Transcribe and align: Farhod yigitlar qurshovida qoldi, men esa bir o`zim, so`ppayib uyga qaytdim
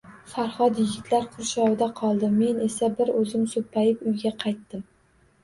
Farhod 0.29 0.77
yigitlar 0.81 1.27
qurshovida 1.35 1.89
qoldi, 1.99 2.31
men 2.39 2.65
esa 2.69 2.91
bir 3.03 3.13
o`zim, 3.21 3.45
so`ppayib 3.53 4.03
uyga 4.15 4.35
qaytdim 4.47 4.85